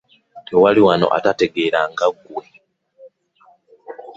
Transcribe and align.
Tewali 0.45 0.81
wano 0.87 1.05
antegeera 1.17 1.81
nga 1.91 2.07
ggwe. 2.15 2.43